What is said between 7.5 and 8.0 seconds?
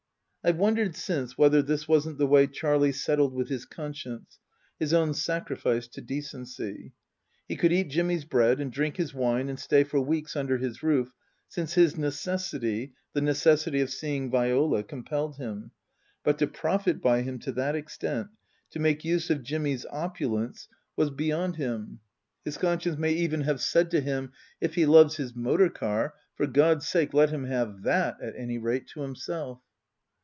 could eat